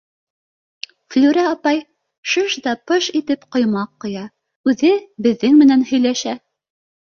Флүрә 1.11 1.43
апай 1.49 1.77
шыж 2.31 2.57
да 2.69 2.73
пыж 2.93 3.11
итеп 3.21 3.45
ҡоймаҡ 3.57 3.93
ҡоя, 4.07 4.25
үҙе 4.75 4.93
беҙҙең 5.29 5.63
менән 5.63 5.89
һөйләшә: 5.93 6.37